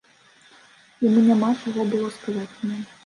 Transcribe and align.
Яму 1.07 1.19
няма 1.27 1.49
чаго 1.61 1.81
было 1.93 2.07
сказаць 2.17 2.59
мне. 2.63 2.81